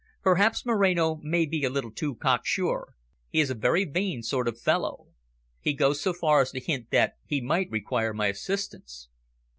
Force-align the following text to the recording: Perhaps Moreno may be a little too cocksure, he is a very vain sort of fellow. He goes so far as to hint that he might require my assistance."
Perhaps 0.23 0.65
Moreno 0.65 1.17
may 1.21 1.45
be 1.45 1.63
a 1.63 1.69
little 1.69 1.91
too 1.91 2.15
cocksure, 2.15 2.95
he 3.29 3.39
is 3.39 3.51
a 3.51 3.53
very 3.53 3.85
vain 3.85 4.23
sort 4.23 4.47
of 4.47 4.59
fellow. 4.59 5.09
He 5.59 5.73
goes 5.75 6.01
so 6.01 6.11
far 6.11 6.41
as 6.41 6.49
to 6.53 6.59
hint 6.59 6.89
that 6.89 7.17
he 7.23 7.39
might 7.39 7.69
require 7.69 8.11
my 8.11 8.25
assistance." 8.25 9.09